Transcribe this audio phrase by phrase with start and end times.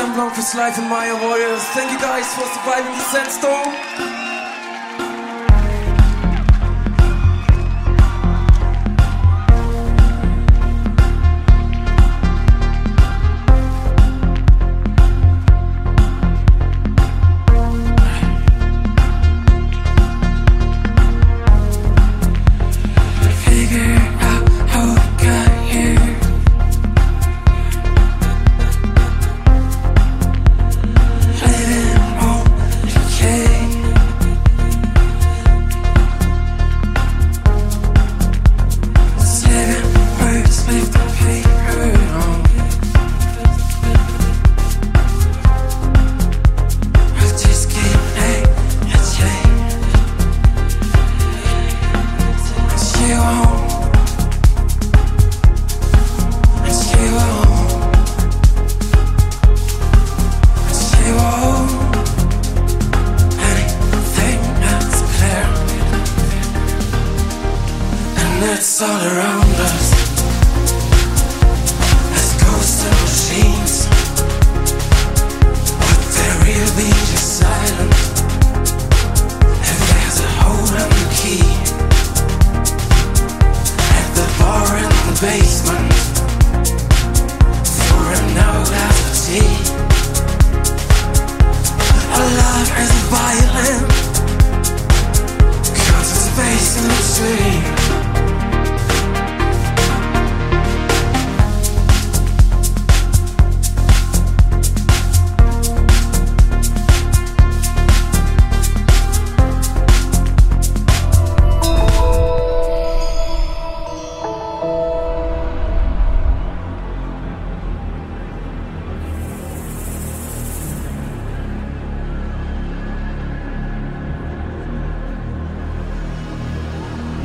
[0.00, 1.62] I'm long for life in Maya Warriors.
[1.74, 4.07] Thank you guys for surviving the sandstorm.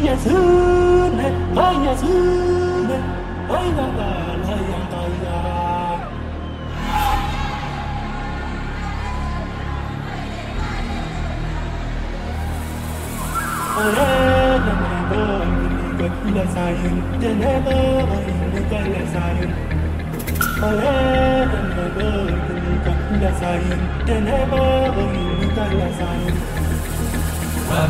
[0.06, 1.44] 예수네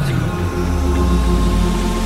[0.10, 1.93] you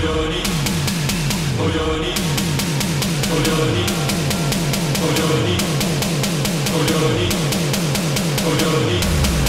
[0.00, 0.42] 호연이
[1.58, 2.14] 호연이
[3.28, 3.86] 호연이
[4.98, 5.58] 호연이
[6.72, 7.28] 호연이
[8.42, 9.39] 호연이.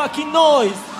[0.00, 0.24] para noise.
[0.24, 0.99] nós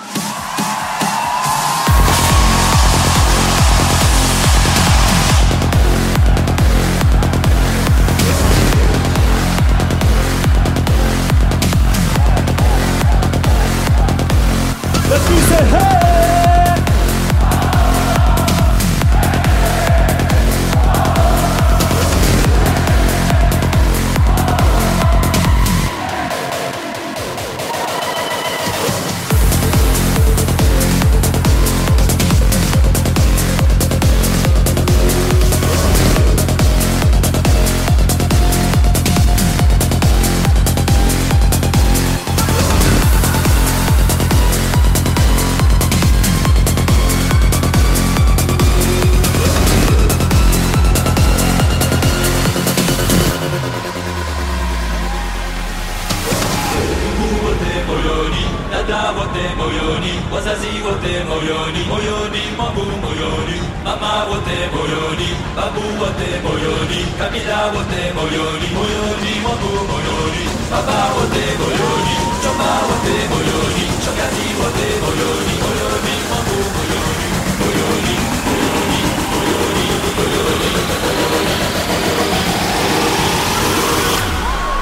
[57.87, 58.85] もように灘
[59.17, 80.81] をてもようにわさしをてもようにもようにもぶもようにママをてもようにバブをてもように涙をてもようにもようにもぶもようにパパをてもようにちょまをてもようにちょかじをてもようにもようにもぶもようにもようにもようにもようにもように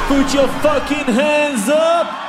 [0.10, 2.29] Put your fucking hands up!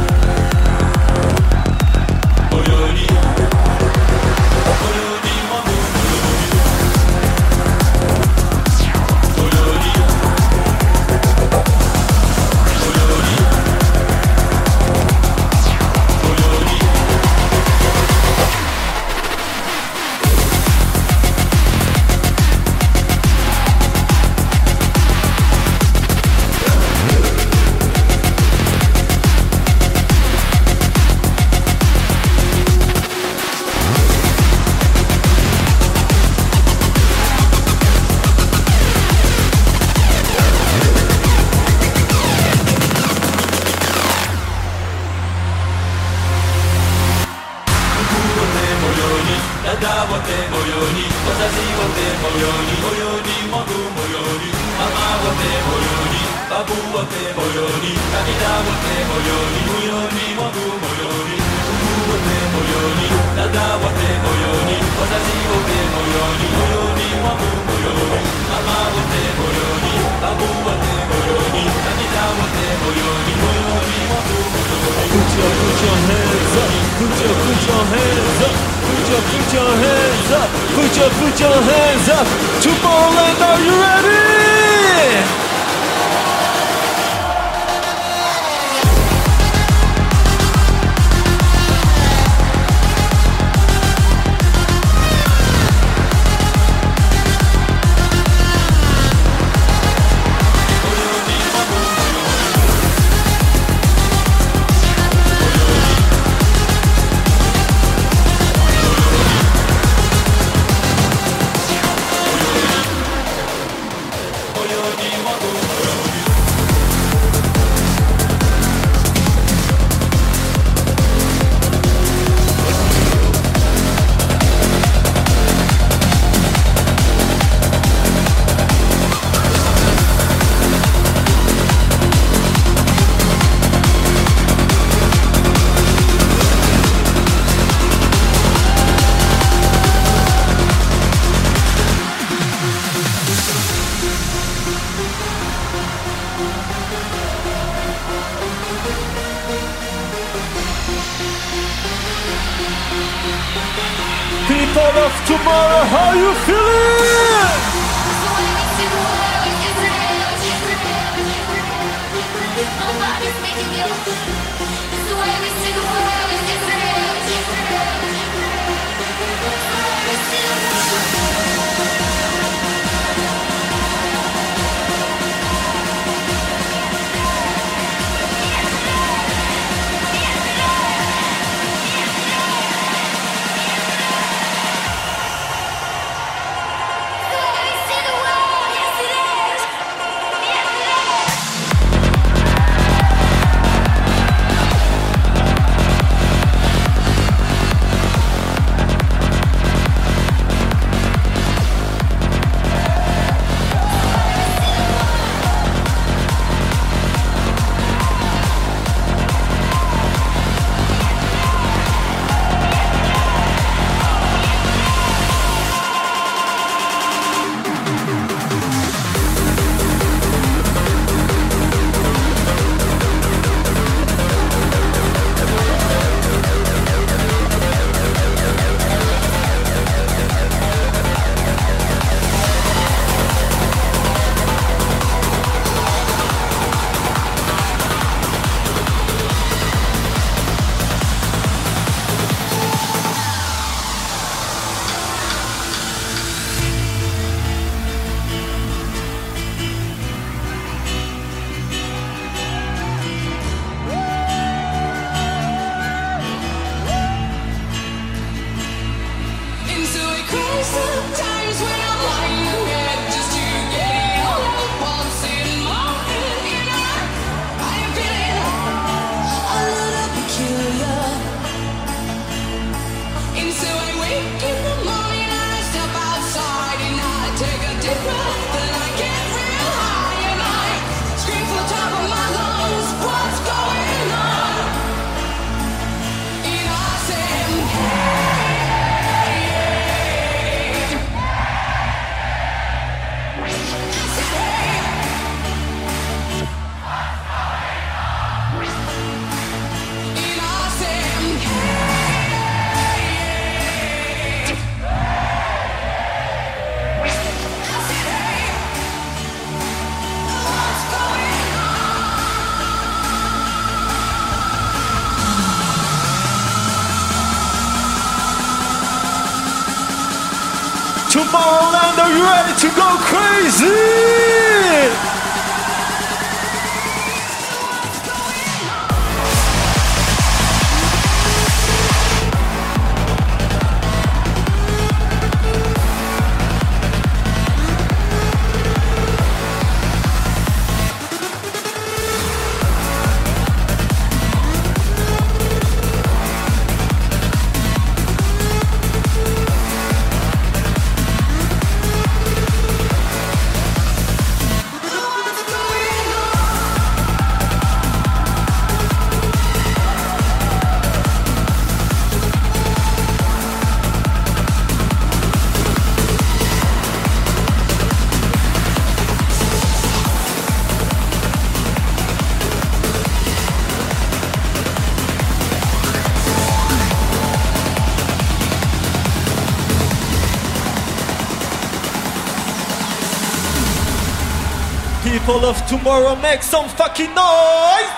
[385.51, 387.91] of tomorrow, make some fucking noise!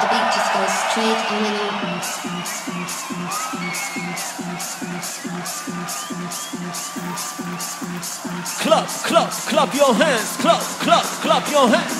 [0.00, 1.80] The beat just goes straight and on.
[8.62, 11.99] Clap, clap, clap your hands, clap, clap, clap your hands.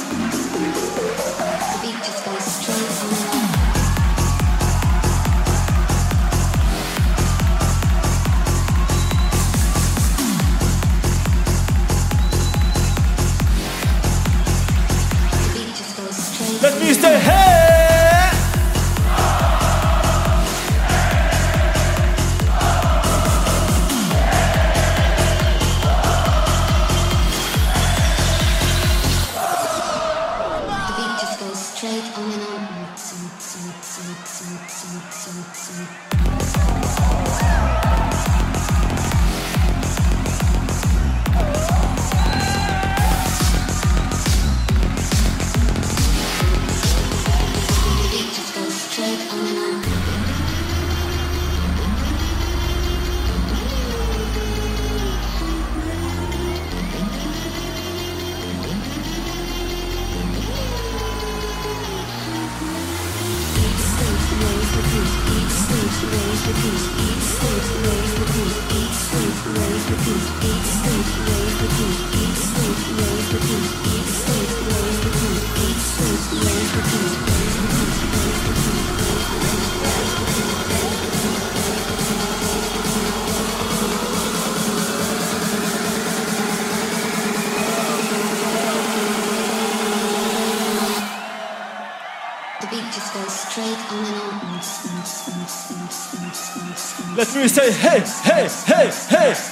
[97.21, 99.50] Let me say hey, hey, hey, hey!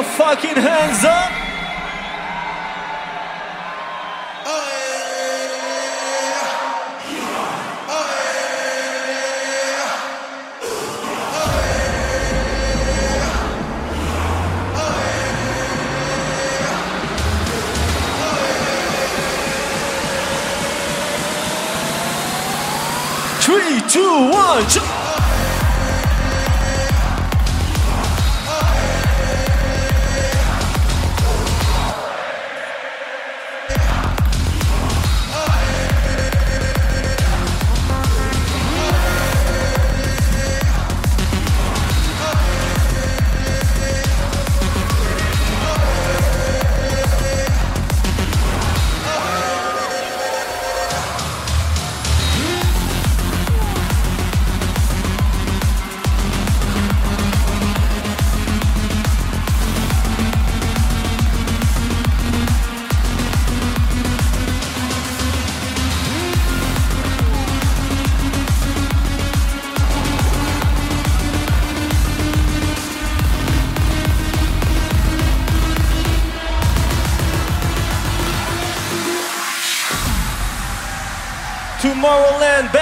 [0.00, 1.29] Your fucking hands up!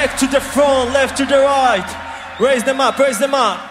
[0.08, 2.36] Back to the front, left to the right.
[2.40, 3.67] Raise them up, raise them up.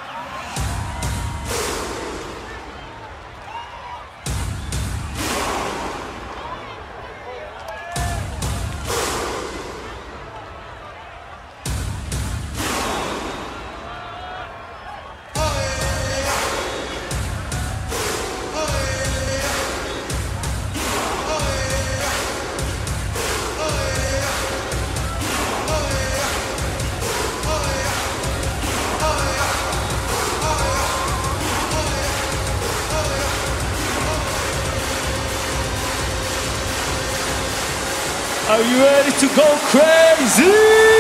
[38.58, 40.97] Are you ready to go crazy?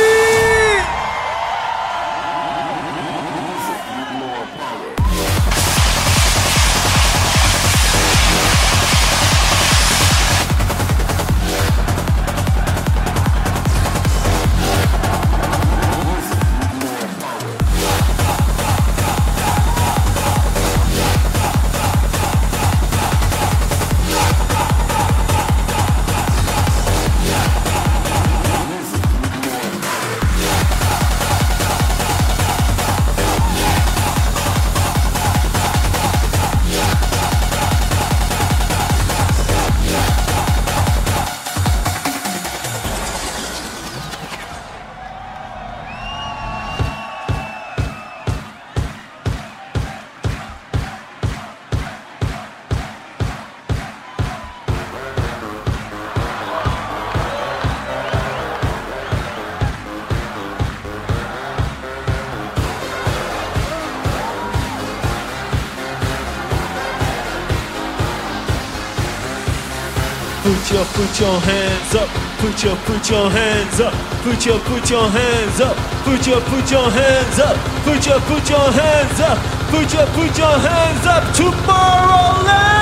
[70.67, 72.09] Put your put your hands up.
[72.39, 73.93] Put your put your hands up.
[74.21, 75.77] Put your put your hands up.
[76.03, 77.55] Put your put your hands up.
[77.85, 79.37] Put your put your hands up.
[79.71, 81.23] Put your put your hands up.
[81.33, 82.76] Tomorrowland.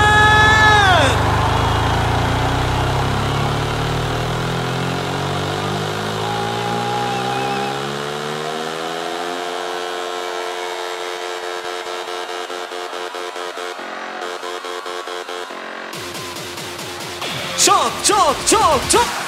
[18.46, 19.25] ちょ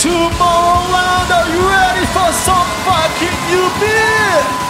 [0.00, 4.69] Tomorrowland, are you ready for some fucking new beer?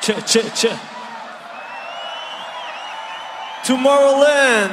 [0.00, 0.64] Ch ch ch.
[3.64, 4.72] Tomorrowland.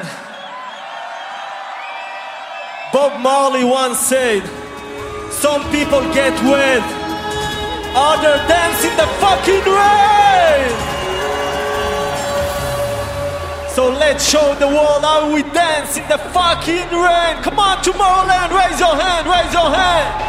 [2.94, 4.42] Bob Marley once said,
[5.30, 6.82] Some people get wet,
[7.94, 10.72] others dance in the fucking rain.
[13.76, 17.44] So let's show the world how we dance in the fucking rain.
[17.44, 20.27] Come on, Tomorrowland, raise your hand, raise your hand.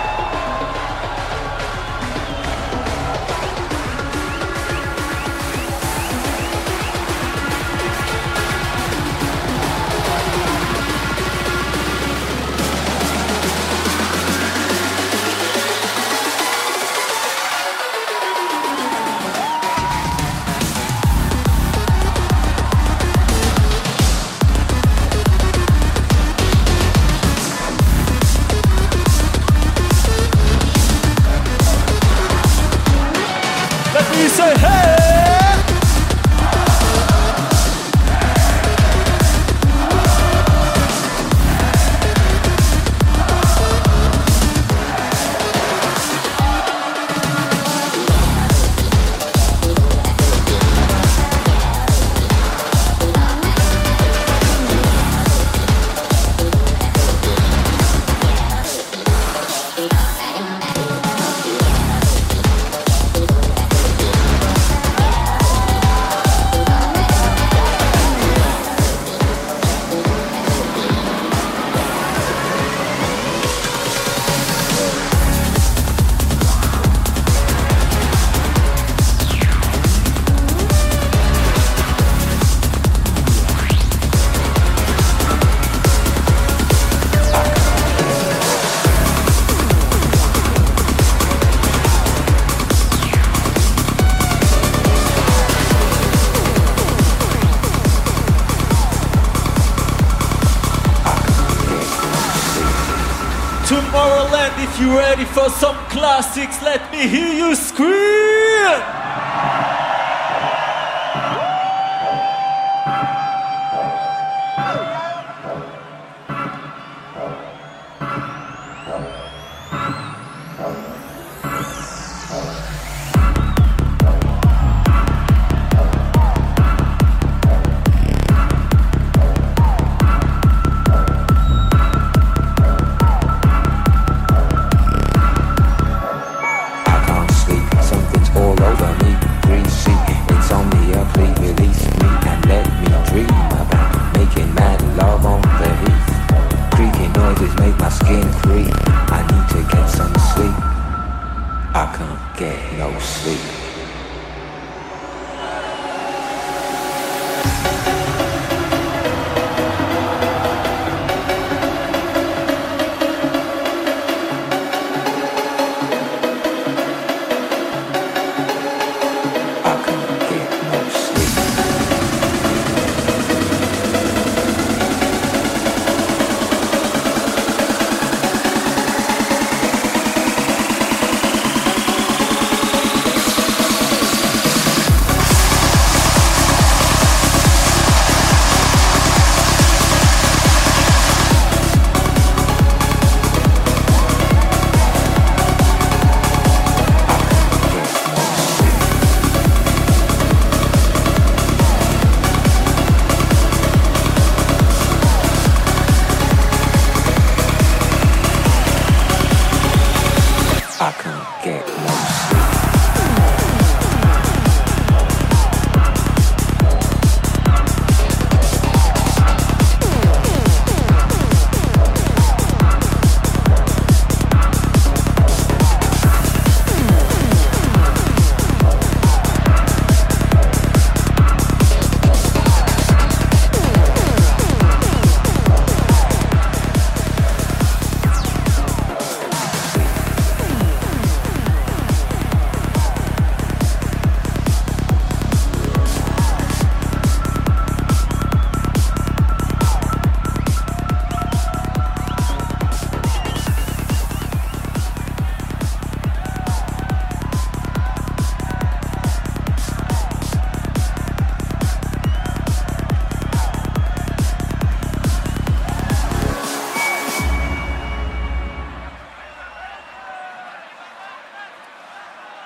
[105.35, 108.08] For some classics, let me hear you scream!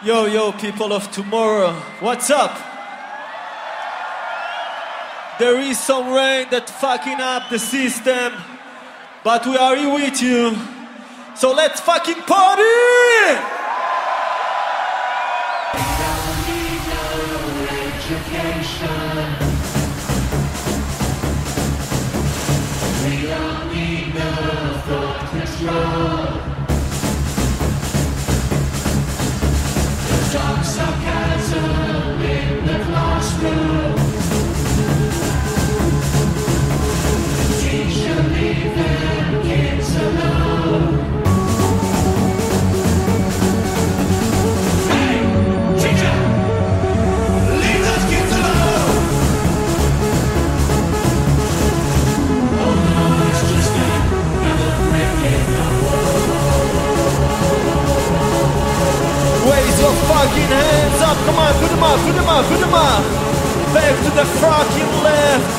[0.05, 2.51] Yo, yo, people of tomorrow, what's up?
[5.39, 8.33] There is some rain that fucking up the system,
[9.23, 10.57] but we are here with you.
[11.37, 12.63] So let's fucking party!
[30.35, 32.02] Raise your
[60.23, 61.17] fucking hands up.
[61.27, 63.03] Come on, put them up, put them up, put them up.
[63.75, 65.51] Back to the fucking left.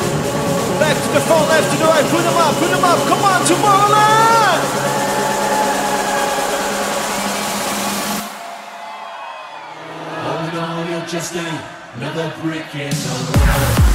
[0.80, 2.06] Back to the front, left to the right.
[2.08, 3.00] Put them up, put them up.
[3.10, 4.64] Come on, Tomorrowland.
[11.08, 13.93] Just another brick in the wall.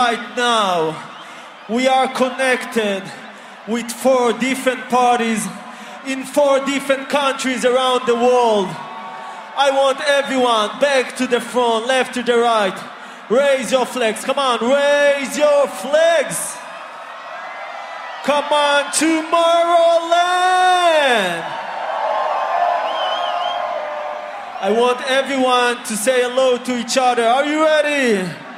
[0.00, 0.96] Right now,
[1.68, 3.02] we are connected
[3.68, 5.46] with four different parties
[6.06, 8.68] in four different countries around the world.
[9.66, 12.78] I want everyone back to the front, left to the right.
[13.28, 14.24] Raise your flags.
[14.24, 16.38] Come on, raise your flags.
[18.24, 19.30] Come on, Tomorrowland.
[24.66, 27.24] I want everyone to say hello to each other.
[27.24, 28.49] Are you ready?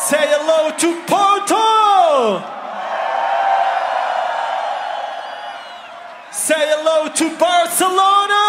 [0.00, 1.66] Say hello to Porto.
[6.32, 8.44] Say hello to Barcelona.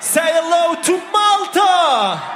[0.00, 2.35] Say hello to Malta.